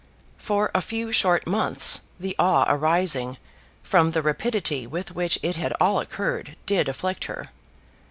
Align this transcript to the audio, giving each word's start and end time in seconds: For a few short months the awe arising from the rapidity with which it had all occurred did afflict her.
For 0.39 0.71
a 0.73 0.81
few 0.81 1.11
short 1.11 1.45
months 1.45 2.01
the 2.19 2.35
awe 2.39 2.65
arising 2.67 3.37
from 3.83 4.09
the 4.13 4.23
rapidity 4.23 4.87
with 4.87 5.11
which 5.13 5.37
it 5.43 5.57
had 5.57 5.73
all 5.79 5.99
occurred 5.99 6.55
did 6.65 6.89
afflict 6.89 7.25
her. 7.25 7.49